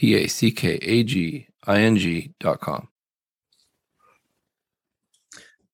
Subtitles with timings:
[0.00, 2.88] www.ororapackaging.com.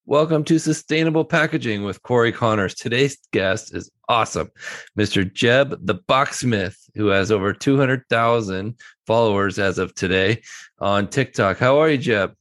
[0.06, 2.74] Welcome to Sustainable Packaging with Cory Connors.
[2.74, 4.50] Today's guest is awesome,
[4.98, 5.32] Mr.
[5.32, 8.74] Jeb the Boxsmith, who has over 200,000
[9.06, 10.42] followers as of today
[10.80, 11.58] on TikTok.
[11.58, 12.34] How are you, Jeb?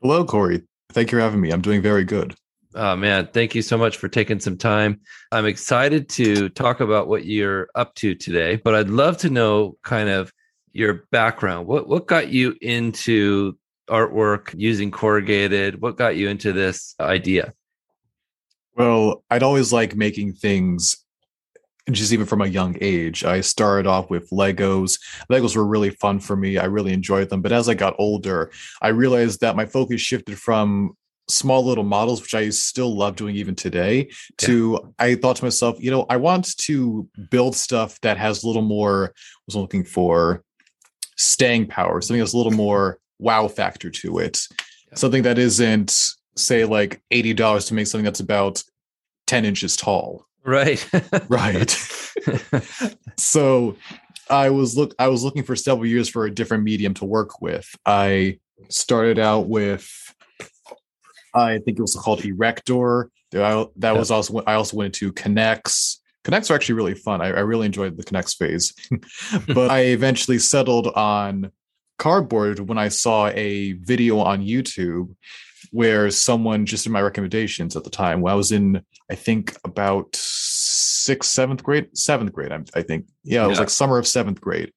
[0.00, 0.62] Hello, Corey.
[0.90, 1.50] Thank you for having me.
[1.50, 2.34] I'm doing very good.
[2.74, 3.28] Oh, man.
[3.30, 4.98] Thank you so much for taking some time.
[5.32, 9.76] I'm excited to talk about what you're up to today, but I'd love to know
[9.82, 10.32] kind of
[10.76, 11.66] your background.
[11.66, 13.56] What, what got you into
[13.88, 15.80] artwork using corrugated?
[15.80, 17.52] What got you into this idea?
[18.74, 20.98] Well, I'd always like making things
[21.90, 23.24] just even from a young age.
[23.24, 24.98] I started off with Legos.
[25.30, 26.58] Legos were really fun for me.
[26.58, 27.42] I really enjoyed them.
[27.42, 28.50] But as I got older,
[28.82, 30.96] I realized that my focus shifted from
[31.28, 35.76] small little models, which I still love doing even today, to I thought to myself,
[35.80, 39.12] you know, I want to build stuff that has a little more,
[39.46, 40.42] was looking for
[41.16, 44.46] staying power, something that's a little more wow factor to it.
[44.94, 45.94] Something that isn't,
[46.36, 48.62] say, like $80 to make something that's about
[49.26, 50.26] 10 inches tall.
[50.44, 50.88] Right.
[51.28, 51.70] right.
[53.16, 53.76] so
[54.30, 57.40] I was look I was looking for several years for a different medium to work
[57.40, 57.68] with.
[57.84, 60.14] I started out with
[61.34, 63.10] I think it was called Erector.
[63.32, 65.98] That was also I also went into K'NEX.
[66.26, 67.20] K'NEX are actually really fun.
[67.20, 68.74] I, I really enjoyed the K'NEX phase,
[69.54, 71.52] but I eventually settled on
[71.98, 75.14] cardboard when I saw a video on YouTube
[75.70, 79.56] where someone just in my recommendations at the time when I was in I think
[79.64, 82.52] about sixth, seventh grade, seventh grade.
[82.52, 84.72] I, I think yeah, it was like summer of seventh grade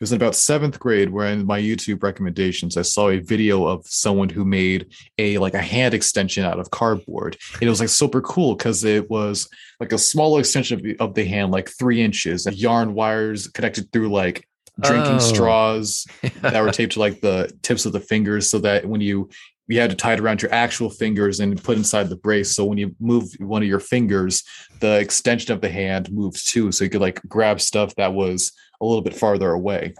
[0.00, 3.66] it was in about seventh grade where in my YouTube recommendations, I saw a video
[3.66, 7.36] of someone who made a like a hand extension out of cardboard.
[7.52, 9.46] And it was like super cool because it was
[9.78, 13.48] like a small extension of the, of the hand, like three inches, and yarn wires
[13.48, 14.48] connected through like
[14.80, 15.18] drinking oh.
[15.18, 16.06] straws
[16.40, 19.28] that were taped to like the tips of the fingers so that when you
[19.70, 22.54] you had to tie it around your actual fingers and put inside the brace.
[22.54, 24.42] So when you move one of your fingers,
[24.80, 26.72] the extension of the hand moves too.
[26.72, 29.94] So you could like grab stuff that was a little bit farther away.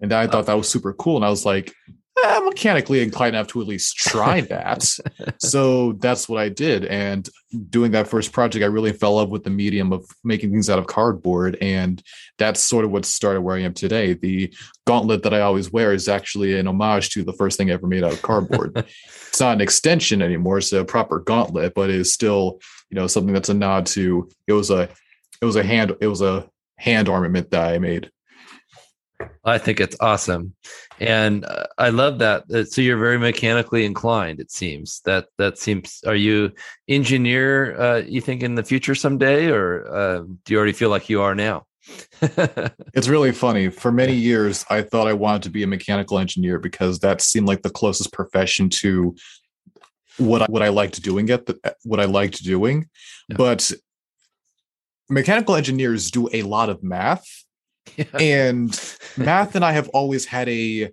[0.00, 1.16] And I thought that was super cool.
[1.16, 1.72] And I was like,
[2.24, 4.82] eh, mechanically inclined enough to at least try that.
[5.38, 6.84] so that's what I did.
[6.84, 7.28] And
[7.68, 10.70] doing that first project, I really fell in love with the medium of making things
[10.70, 11.56] out of cardboard.
[11.60, 12.02] And
[12.38, 14.14] that's sort of what started where I am today.
[14.14, 14.52] The
[14.86, 17.86] gauntlet that I always wear is actually an homage to the first thing I ever
[17.86, 18.72] made out of cardboard.
[19.28, 22.60] it's not an extension anymore, it's a proper gauntlet, but it is still,
[22.90, 24.88] you know, something that's a nod to it was a
[25.40, 28.10] it was a hand it was a hand armament that I made.
[29.44, 30.54] I think it's awesome,
[30.98, 32.44] and uh, I love that.
[32.50, 34.40] Uh, so you're very mechanically inclined.
[34.40, 36.00] It seems that that seems.
[36.06, 36.52] Are you
[36.88, 37.80] engineer?
[37.80, 41.22] Uh, you think in the future someday, or uh, do you already feel like you
[41.22, 41.66] are now?
[42.94, 43.70] it's really funny.
[43.70, 47.46] For many years, I thought I wanted to be a mechanical engineer because that seemed
[47.46, 49.14] like the closest profession to
[50.18, 52.88] what I, what I liked doing at the, what I liked doing.
[53.28, 53.36] Yeah.
[53.36, 53.72] But
[55.08, 57.26] mechanical engineers do a lot of math
[57.96, 58.04] yeah.
[58.18, 60.90] and math and i have always had a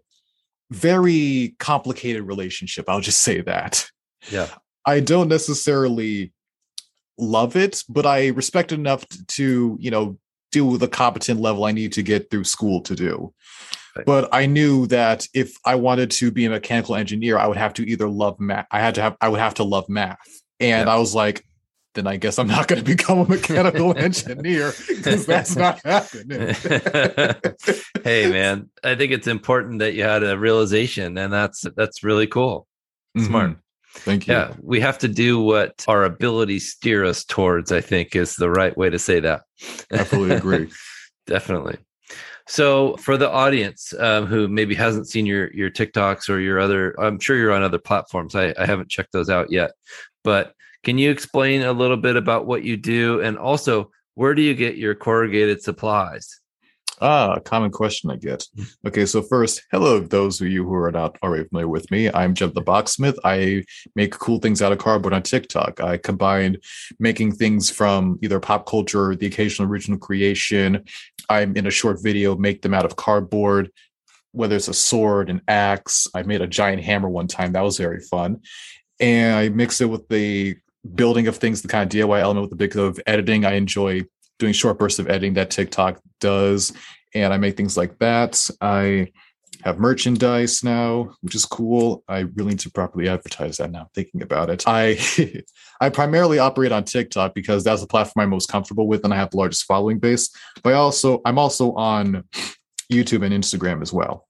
[0.72, 3.90] very complicated relationship i'll just say that
[4.30, 4.50] yeah
[4.86, 6.32] i don't necessarily
[7.18, 10.18] love it but i respect it enough to you know
[10.52, 13.34] do the competent level i need to get through school to do
[13.96, 14.06] right.
[14.06, 17.74] but i knew that if i wanted to be a mechanical engineer i would have
[17.74, 20.18] to either love math i had to have i would have to love math
[20.60, 20.94] and yeah.
[20.94, 21.44] i was like
[21.98, 26.54] then I guess I'm not going to become a mechanical engineer because that's not happening.
[28.04, 32.28] hey, man, I think it's important that you had a realization, and that's that's really
[32.28, 32.68] cool.
[33.18, 33.52] Smart.
[33.52, 33.60] Mm-hmm.
[34.00, 34.34] Thank you.
[34.34, 37.72] Yeah, we have to do what our abilities steer us towards.
[37.72, 39.42] I think is the right way to say that.
[39.92, 40.70] I fully agree.
[41.26, 41.78] Definitely.
[42.48, 46.96] So, for the audience um, who maybe hasn't seen your your TikToks or your other,
[47.02, 48.36] I'm sure you're on other platforms.
[48.36, 49.72] I, I haven't checked those out yet,
[50.24, 50.54] but
[50.84, 54.56] can you explain a little bit about what you do and also where do you
[54.56, 56.40] get your corrugated supplies?
[57.00, 58.44] Ah, common question I get.
[58.88, 62.10] Okay, so first, hello, those of you who are not already familiar with me.
[62.12, 63.20] I'm Jeb the Boxsmith.
[63.24, 63.64] I
[63.96, 65.80] make cool things out of cardboard on TikTok.
[65.80, 66.58] I combine
[67.00, 70.86] making things from either pop culture, or the occasional original creation.
[71.30, 73.72] I'm in a short video, make them out of cardboard,
[74.32, 76.08] whether it's a sword, an axe.
[76.16, 77.52] I made a giant hammer one time.
[77.52, 78.42] That was very fun.
[79.00, 80.58] And I mix it with the
[80.96, 83.46] building of things, the kind of DIY element with the bit of editing.
[83.46, 84.04] I enjoy
[84.40, 86.74] doing short bursts of editing that TikTok does.
[87.14, 88.50] And I make things like that.
[88.62, 89.12] I
[89.64, 92.04] have merchandise now, which is cool.
[92.08, 93.90] I really need to properly advertise that now.
[93.96, 95.00] Thinking about it, I
[95.82, 99.18] I primarily operate on TikTok because that's the platform I'm most comfortable with, and I
[99.18, 100.30] have the largest following base.
[100.64, 102.24] But I also I'm also on
[102.92, 104.28] YouTube and Instagram as well.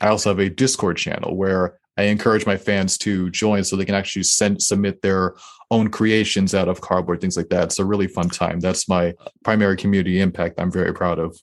[0.00, 3.84] I also have a Discord channel where I encourage my fans to join so they
[3.84, 5.34] can actually send submit their
[5.70, 7.64] own creations out of cardboard, things like that.
[7.64, 8.60] It's a really fun time.
[8.60, 9.14] That's my
[9.44, 10.58] primary community impact.
[10.58, 11.38] I'm very proud of.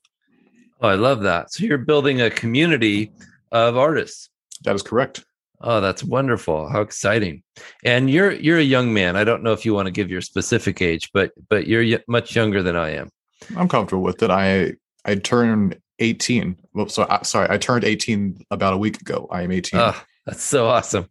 [0.82, 1.52] Oh, I love that.
[1.52, 3.12] So you're building a community
[3.52, 4.30] of artists.
[4.64, 5.24] That is correct.
[5.62, 6.70] Oh, that's wonderful.
[6.70, 7.42] How exciting.
[7.84, 9.16] And you're you're a young man.
[9.16, 12.36] I don't know if you want to give your specific age, but but you're much
[12.36, 13.10] younger than I am.
[13.56, 14.30] I'm comfortable with it.
[14.30, 14.74] I
[15.06, 16.58] I turned 18.
[16.74, 19.28] Well, so uh, sorry, I turned 18 about a week ago.
[19.32, 19.80] I am 18.
[19.80, 21.08] Oh, that's so awesome.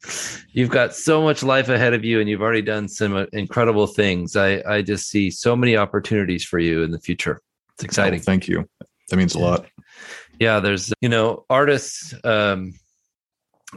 [0.52, 3.88] You've got so much life ahead of you and you've already done some uh, incredible
[3.88, 4.36] things.
[4.36, 7.42] I I just see so many opportunities for you in the future.
[7.74, 8.20] It's exciting.
[8.20, 8.68] Oh, thank you.
[9.10, 9.66] That means a lot
[10.38, 12.74] yeah there's you know artists um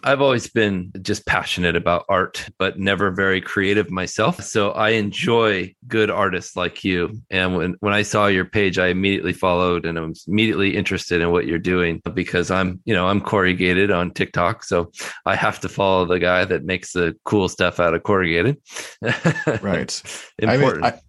[0.03, 4.43] I've always been just passionate about art, but never very creative myself.
[4.43, 7.21] So I enjoy good artists like you.
[7.29, 11.31] And when, when I saw your page, I immediately followed and I'm immediately interested in
[11.31, 14.63] what you're doing because I'm, you know, I'm corrugated on TikTok.
[14.63, 14.91] So
[15.25, 18.57] I have to follow the guy that makes the cool stuff out of corrugated.
[19.61, 20.01] right.
[20.39, 20.43] Important.
[20.43, 20.99] I mean, I,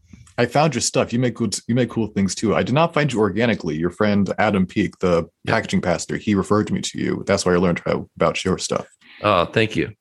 [0.40, 1.12] I found your stuff.
[1.12, 1.54] You make good.
[1.68, 2.56] You make cool things too.
[2.56, 3.76] I did not find you organically.
[3.76, 5.52] Your friend Adam Peak, the yeah.
[5.52, 7.22] packaging pastor, he referred me to you.
[7.26, 8.86] That's why I learned how, about your stuff.
[9.22, 9.92] Oh, thank you.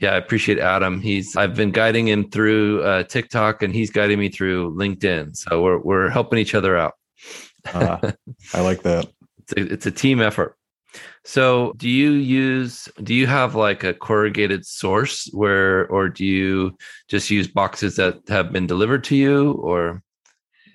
[0.00, 1.00] Yeah, I appreciate Adam.
[1.00, 5.36] He's I've been guiding him through uh, TikTok, and he's guiding me through LinkedIn.
[5.36, 6.94] So we're we're helping each other out.
[7.72, 8.10] uh,
[8.54, 9.06] I like that.
[9.48, 10.56] It's a, it's a team effort.
[11.26, 16.76] So, do you use do you have like a corrugated source where or do you
[17.08, 20.04] just use boxes that have been delivered to you or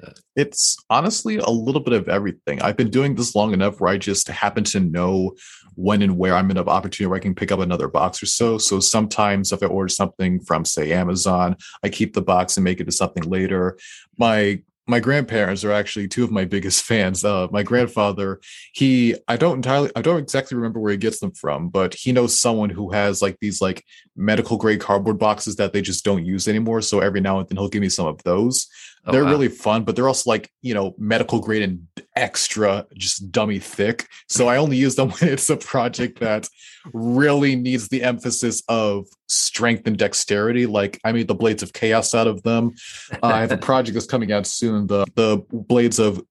[0.05, 0.11] uh?
[0.35, 2.61] it's honestly a little bit of everything.
[2.61, 5.37] I've been doing this long enough where I just happen to know
[5.75, 8.25] when and where I'm in an opportunity where I can pick up another box or
[8.25, 8.57] so.
[8.57, 12.81] So sometimes if I order something from, say, Amazon, I keep the box and make
[12.81, 13.77] it to something later.
[14.17, 17.23] My my grandparents are actually two of my biggest fans.
[17.25, 18.41] Uh, my grandfather,
[18.73, 22.11] he, I don't entirely, I don't exactly remember where he gets them from, but he
[22.11, 23.83] knows someone who has like these like
[24.15, 26.81] medical grade cardboard boxes that they just don't use anymore.
[26.81, 28.67] So every now and then he'll give me some of those.
[29.05, 29.31] Oh, they're wow.
[29.31, 34.07] really fun, but they're also like, you know, medical grade and extra, just dummy thick.
[34.29, 36.47] So I only use them when it's a project that
[36.93, 40.67] really needs the emphasis of strength and dexterity.
[40.67, 42.73] Like I made the blades of chaos out of them.
[43.11, 44.87] Uh, I have a project that's coming out soon.
[44.87, 46.23] The the blades of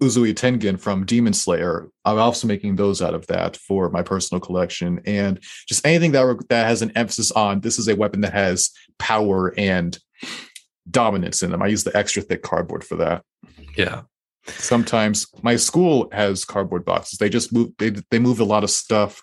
[0.00, 1.88] Uzui Tengen from Demon Slayer.
[2.04, 5.38] I'm also making those out of that for my personal collection, and
[5.68, 9.54] just anything that that has an emphasis on this is a weapon that has power
[9.58, 9.98] and
[10.88, 11.62] dominance in them.
[11.62, 13.22] I use the extra thick cardboard for that.
[13.76, 14.02] Yeah.
[14.46, 17.18] Sometimes my school has cardboard boxes.
[17.18, 19.22] They just move they they moved a lot of stuff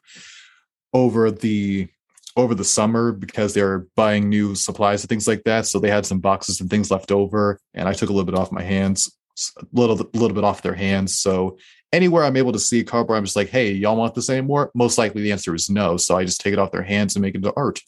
[0.94, 1.88] over the
[2.36, 5.66] over the summer because they're buying new supplies and things like that.
[5.66, 8.38] So they had some boxes and things left over, and I took a little bit
[8.38, 9.12] off my hands,
[9.58, 11.20] a little little bit off their hands.
[11.20, 11.58] So
[11.92, 14.72] anywhere I'm able to see cardboard, I'm just like, hey, y'all want this anymore?
[14.76, 15.98] Most likely the answer is no.
[15.98, 17.82] So I just take it off their hands and make it into art.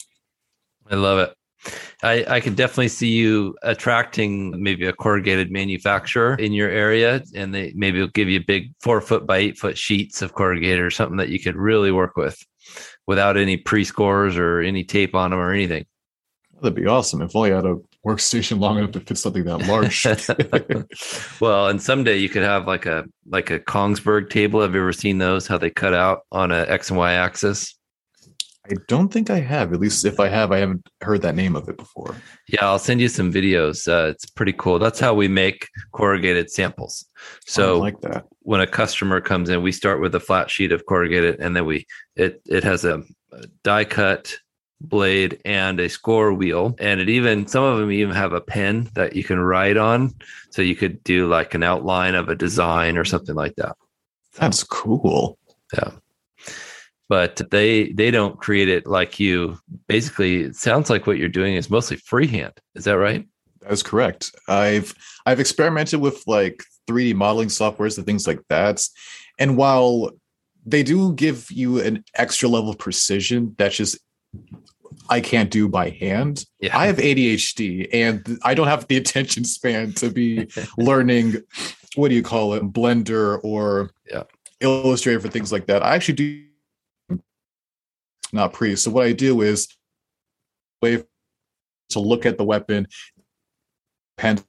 [0.90, 1.34] I love it.
[2.02, 7.54] I, I can definitely see you attracting maybe a corrugated manufacturer in your area, and
[7.54, 10.90] they maybe will give you big four foot by eight foot sheets of corrugated or
[10.90, 12.42] something that you could really work with
[13.06, 15.84] without any pre scores or any tape on them or anything.
[16.62, 17.76] That'd be awesome if only I had a
[18.06, 20.06] workstation long enough to fit something that large.
[21.40, 24.60] well, and someday you could have like a like a Kongsberg table.
[24.60, 25.46] Have you ever seen those?
[25.46, 27.74] How they cut out on a X and Y axis?
[28.70, 29.72] I don't think I have.
[29.72, 32.14] At least if I have, I haven't heard that name of it before.
[32.48, 33.88] Yeah, I'll send you some videos.
[33.88, 34.78] Uh, it's pretty cool.
[34.78, 37.04] That's how we make corrugated samples.
[37.46, 38.26] So like that.
[38.42, 41.66] When a customer comes in, we start with a flat sheet of corrugated, and then
[41.66, 41.86] we
[42.16, 44.36] it it has a, a die cut
[44.80, 48.88] blade and a score wheel, and it even some of them even have a pen
[48.94, 50.14] that you can write on,
[50.50, 53.76] so you could do like an outline of a design or something like that.
[54.38, 55.38] That's cool.
[55.74, 55.90] Yeah
[57.10, 61.56] but they they don't create it like you basically it sounds like what you're doing
[61.56, 63.26] is mostly freehand is that right
[63.60, 64.94] that's correct i've
[65.26, 68.80] i've experimented with like 3d modeling softwares and things like that
[69.38, 70.10] and while
[70.64, 73.98] they do give you an extra level of precision that's just
[75.08, 76.44] I can't do by hand.
[76.60, 76.76] Yeah.
[76.76, 80.46] I have ADHD and I don't have the attention span to be
[80.78, 81.42] learning
[81.96, 84.22] what do you call it, Blender or yeah.
[84.60, 85.82] Illustrator for things like that.
[85.82, 86.44] I actually do
[88.32, 88.76] not pre.
[88.76, 89.68] So what I do is
[90.82, 91.02] way
[91.90, 92.86] to look at the weapon,
[94.16, 94.40] pen,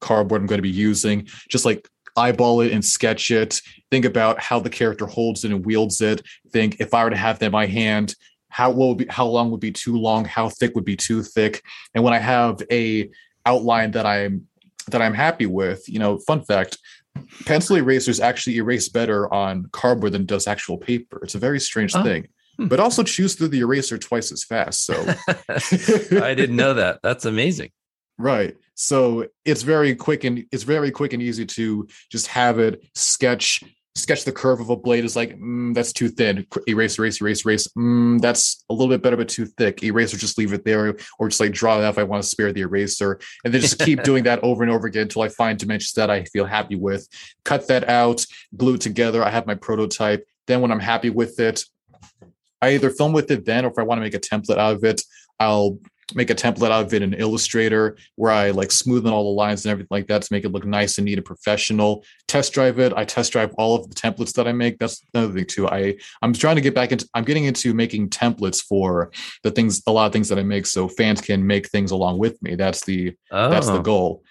[0.00, 3.60] cardboard I'm going to be using, just like eyeball it and sketch it.
[3.90, 6.22] Think about how the character holds it and wields it.
[6.52, 8.14] Think if I were to have that in my hand,
[8.48, 11.62] how will be how long would be too long, how thick would be too thick.
[11.94, 13.10] And when I have a
[13.46, 14.46] outline that I'm
[14.90, 16.78] that I'm happy with, you know, fun fact,
[17.46, 21.20] pencil erasers actually erase better on cardboard than does actual paper.
[21.22, 22.02] It's a very strange oh.
[22.02, 22.28] thing.
[22.56, 22.68] Hmm.
[22.68, 24.84] But also chews through the eraser twice as fast.
[24.84, 24.94] So
[25.48, 27.00] I didn't know that.
[27.02, 27.70] That's amazing.
[28.18, 28.56] Right.
[28.74, 33.62] So it's very quick and it's very quick and easy to just have it sketch
[33.96, 37.46] sketch the curve of a blade is like mm, that's too thin erase erase erase
[37.46, 40.64] erase mm, that's a little bit better but too thick erase or just leave it
[40.64, 43.54] there or just like draw it out if i want to spare the eraser and
[43.54, 46.24] then just keep doing that over and over again until i find dimensions that i
[46.24, 47.08] feel happy with
[47.44, 51.38] cut that out glue it together i have my prototype then when i'm happy with
[51.38, 51.64] it
[52.64, 54.74] i either film with it then or if i want to make a template out
[54.74, 55.02] of it
[55.40, 55.78] i'll
[56.14, 59.64] make a template out of it in Illustrator where I like smoothen all the lines
[59.64, 62.04] and everything like that to make it look nice and neat and professional.
[62.28, 62.92] Test drive it.
[62.94, 64.78] I test drive all of the templates that I make.
[64.78, 65.68] That's another thing too.
[65.68, 67.08] I I'm trying to get back into.
[67.14, 70.66] I'm getting into making templates for the things, a lot of things that I make,
[70.66, 72.54] so fans can make things along with me.
[72.54, 73.48] That's the oh.
[73.48, 73.82] that's the oh.
[73.82, 74.24] goal.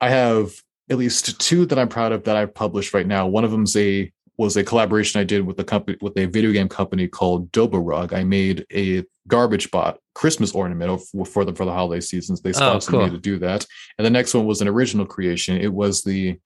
[0.00, 0.52] I have
[0.90, 3.26] at least two that I'm proud of that I've published right now.
[3.26, 6.52] One of them's a was a collaboration I did with the company with a video
[6.52, 8.12] game company called Dobrorug.
[8.12, 12.40] I made a garbage bot Christmas ornament for the for the holiday seasons.
[12.40, 13.06] They oh, sponsored oh, cool.
[13.06, 13.66] me to do that.
[13.98, 15.56] And the next one was an original creation.
[15.56, 16.38] It was the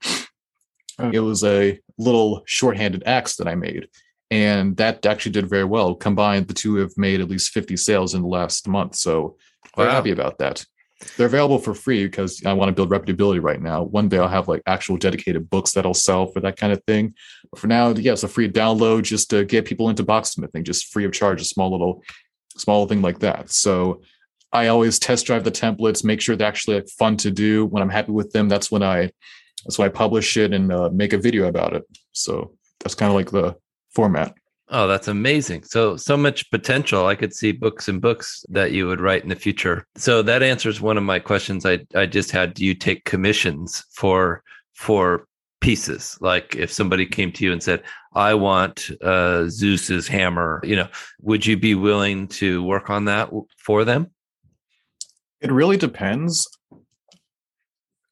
[0.99, 1.11] oh.
[1.11, 3.89] it was a little shorthanded axe that I made.
[4.31, 5.95] And that actually did very well.
[5.95, 8.95] Combined, the two have made at least 50 sales in the last month.
[8.97, 9.37] So
[9.77, 9.85] wow.
[9.85, 10.67] very happy about that.
[11.17, 13.85] They're available for free because I want to build reputability right now.
[13.85, 16.83] One day I'll have like actual dedicated books that I'll sell for that kind of
[16.85, 17.15] thing.
[17.51, 20.93] But for now, yeah, it's a free download just to get people into boxsmithing, just
[20.93, 22.03] free of charge, a small little
[22.57, 23.51] small thing like that.
[23.51, 24.03] So
[24.53, 27.67] I always test drive the templates, make sure they're actually like fun to do.
[27.67, 29.11] When I'm happy with them, that's when I
[29.65, 31.85] that's when I publish it and uh, make a video about it.
[32.13, 33.57] So that's kind of like the
[33.95, 34.35] format.
[34.71, 35.65] Oh, that's amazing.
[35.65, 37.07] So so much potential.
[37.07, 39.87] I could see books and books that you would write in the future.
[39.97, 42.55] So that answers one of my questions I I just had.
[42.55, 44.43] Do you take commissions for
[44.75, 45.27] for
[45.61, 46.19] pieces?
[46.21, 47.83] Like if somebody came to you and said,
[48.15, 50.89] "I want uh, Zeus's hammer," you know,
[51.23, 54.11] would you be willing to work on that for them?
[55.41, 56.47] It really depends.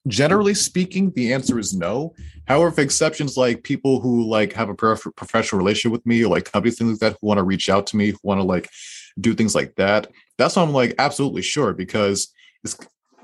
[0.07, 2.15] Generally speaking, the answer is no.
[2.47, 6.79] However, exceptions like people who like have a professional relationship with me or like companies
[6.79, 8.71] things like that who want to reach out to me, who want to like
[9.19, 10.09] do things like that,
[10.39, 12.33] that's why I'm like absolutely sure because
[12.63, 12.77] it's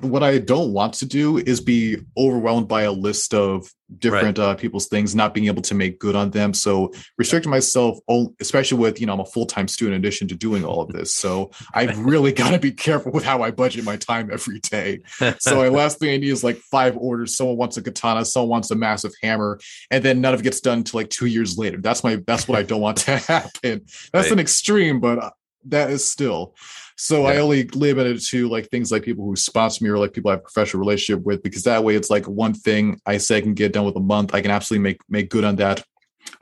[0.02, 3.68] what I don't want to do is be overwhelmed by a list of
[3.98, 4.44] different right.
[4.44, 6.54] uh, people's things, not being able to make good on them.
[6.54, 7.98] So restricting myself,
[8.40, 10.88] especially with you know I'm a full time student in addition to doing all of
[10.88, 11.14] this.
[11.14, 15.00] So I've really got to be careful with how I budget my time every day.
[15.38, 17.36] So my last thing I need is like five orders.
[17.36, 20.60] Someone wants a katana, someone wants a massive hammer, and then none of it gets
[20.60, 21.78] done until like two years later.
[21.80, 23.82] That's my that's what I don't want to happen.
[24.12, 24.32] That's right.
[24.32, 25.30] an extreme, but uh,
[25.66, 26.54] that is still.
[26.96, 27.34] So yeah.
[27.34, 30.30] I only limit it to like things like people who sponsor me or like people
[30.30, 33.38] I have a professional relationship with, because that way it's like one thing I say
[33.38, 34.34] I can get done with a month.
[34.34, 35.84] I can absolutely make make good on that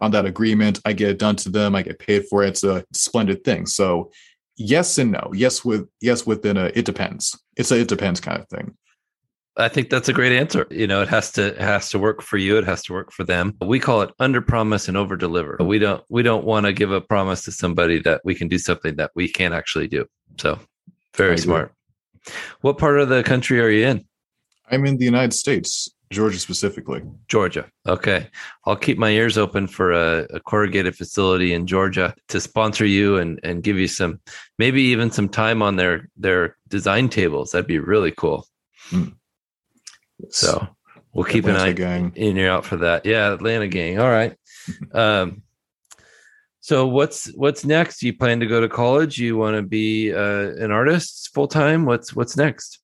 [0.00, 0.80] on that agreement.
[0.84, 1.74] I get it done to them.
[1.74, 2.48] I get paid for it.
[2.48, 3.66] It's a splendid thing.
[3.66, 4.10] So
[4.56, 5.30] yes and no.
[5.34, 7.38] Yes with yes within a it depends.
[7.56, 8.76] It's a it depends kind of thing.
[9.60, 10.66] I think that's a great answer.
[10.70, 12.56] You know, it has to it has to work for you.
[12.58, 13.56] It has to work for them.
[13.60, 15.56] We call it under promise and over deliver.
[15.60, 18.58] We don't we don't want to give a promise to somebody that we can do
[18.58, 20.06] something that we can't actually do.
[20.38, 20.58] So
[21.14, 21.72] very smart.
[22.60, 24.04] What part of the country are you in?
[24.70, 27.02] I'm in the United States, Georgia specifically.
[27.28, 27.66] Georgia.
[27.88, 28.28] Okay.
[28.66, 33.16] I'll keep my ears open for a, a, corrugated facility in Georgia to sponsor you
[33.16, 34.20] and, and give you some,
[34.58, 37.50] maybe even some time on their, their design tables.
[37.50, 38.46] That'd be really cool.
[38.90, 39.14] Mm.
[40.30, 40.66] So
[41.12, 42.12] we'll keep Atlanta an eye gang.
[42.14, 43.06] in your out for that.
[43.06, 43.32] Yeah.
[43.32, 43.98] Atlanta gang.
[43.98, 44.36] All right.
[44.92, 45.42] um,
[46.60, 48.02] so what's what's next?
[48.02, 49.18] You plan to go to college?
[49.18, 51.86] You want to be uh, an artist full time?
[51.86, 52.78] What's what's next?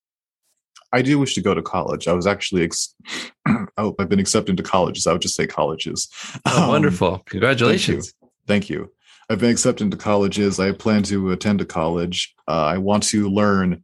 [0.92, 2.08] I do wish to go to college.
[2.08, 2.94] I was actually, ex-
[3.76, 5.06] oh, I've been accepted to colleges.
[5.06, 6.08] I would just say colleges.
[6.46, 7.22] Oh, um, wonderful!
[7.26, 8.14] Congratulations.
[8.18, 8.46] Thank you.
[8.46, 8.92] thank you.
[9.28, 10.58] I've been accepted to colleges.
[10.60, 12.34] I plan to attend a college.
[12.48, 13.82] Uh, I want to learn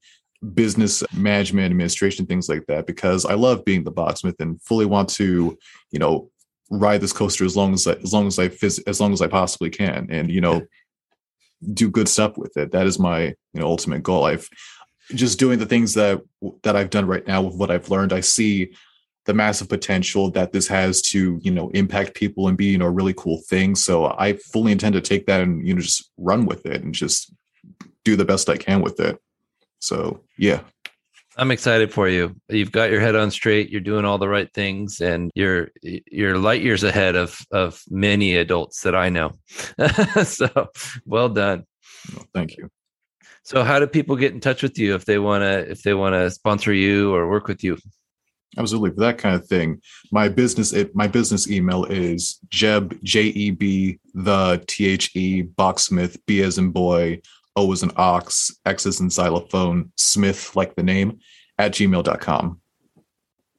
[0.54, 5.08] business management, administration, things like that, because I love being the boxsmith and fully want
[5.10, 5.56] to,
[5.90, 6.30] you know,
[6.70, 8.50] ride this coaster as long as I, as long as I
[8.86, 10.62] as long as I possibly can, and you know,
[11.72, 12.72] do good stuff with it.
[12.72, 13.22] That is my
[13.52, 14.24] you know ultimate goal.
[14.24, 14.48] I've
[15.14, 16.20] just doing the things that
[16.62, 18.12] that I've done right now with what I've learned.
[18.12, 18.72] I see
[19.24, 22.86] the massive potential that this has to you know impact people and be you know
[22.86, 26.10] a really cool thing so i fully intend to take that and you know just
[26.16, 27.32] run with it and just
[28.04, 29.16] do the best i can with it
[29.82, 30.60] so yeah
[31.36, 32.36] I'm excited for you.
[32.48, 33.70] You've got your head on straight.
[33.70, 38.36] You're doing all the right things, and you're you're light years ahead of of many
[38.36, 39.32] adults that I know.
[40.24, 40.68] so,
[41.06, 41.64] well done.
[42.14, 42.68] Well, thank you.
[43.44, 45.94] So, how do people get in touch with you if they want to if they
[45.94, 47.78] want to sponsor you or work with you?
[48.58, 49.80] Absolutely, for that kind of thing.
[50.10, 55.42] My business it, my business email is jeb j e b the t h e
[55.42, 57.22] boxsmith b as in boy
[57.56, 61.18] o is an ox x is in xylophone smith like the name
[61.58, 62.60] at gmail.com.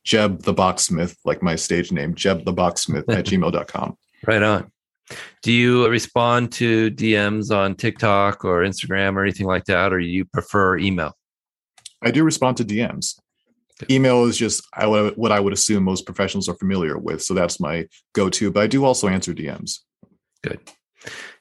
[0.04, 3.98] Jeb the boxsmith like my stage name jeb the boxsmith at gmail.com.
[4.26, 4.72] Right on.
[5.42, 10.26] Do you respond to DMs on TikTok or Instagram or anything like that, or you
[10.26, 11.14] prefer email?
[12.02, 13.20] I do respond to DMs.
[13.90, 14.66] Email is just
[15.16, 18.52] what I would assume most professionals are familiar with, so that's my go-to.
[18.52, 19.80] But I do also answer DMs.
[20.42, 20.60] Good.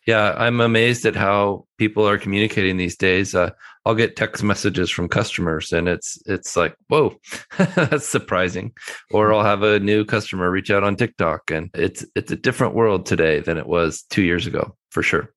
[0.06, 3.34] Yeah, I'm amazed at how people are communicating these days.
[3.34, 3.50] Uh,
[3.86, 7.14] I'll get text messages from customers, and it's it's like, whoa,
[7.76, 8.72] that's surprising.
[9.12, 12.74] Or I'll have a new customer reach out on TikTok, and it's it's a different
[12.74, 15.32] world today than it was two years ago, for sure.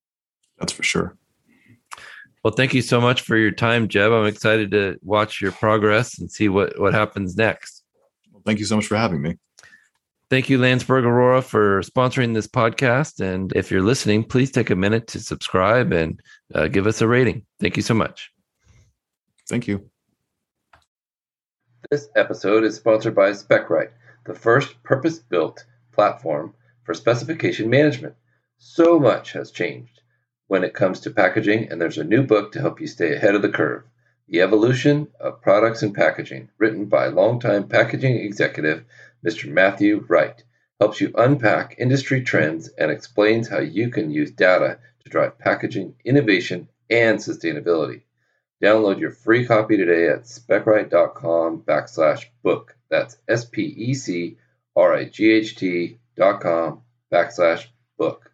[0.60, 1.16] That's for sure.
[2.44, 4.12] Well, thank you so much for your time, Jeb.
[4.12, 7.84] I'm excited to watch your progress and see what what happens next.
[8.32, 9.38] Well, thank you so much for having me.
[10.29, 13.20] Thank you, Landsberg Orora, for sponsoring this podcast.
[13.20, 16.20] And if you're listening, please take a minute to subscribe and
[16.53, 17.46] uh, give us a rating.
[17.60, 18.32] Thank you so much.
[19.48, 19.88] Thank you.
[21.91, 23.91] This episode is sponsored by Specright,
[24.25, 28.15] the first purpose built platform for specification management.
[28.58, 30.01] So much has changed
[30.48, 33.36] when it comes to packaging, and there's a new book to help you stay ahead
[33.36, 33.84] of the curve
[34.27, 38.84] The Evolution of Products and Packaging, written by longtime packaging executive
[39.24, 39.48] Mr.
[39.48, 40.44] Matthew Wright,
[40.79, 45.94] helps you unpack industry trends and explains how you can use data to drive packaging
[46.03, 48.01] innovation and sustainability.
[48.63, 52.75] Download your free copy today at specright.com backslash book.
[52.90, 54.38] That's S P E C
[54.75, 58.31] R I G H T dot com backslash book.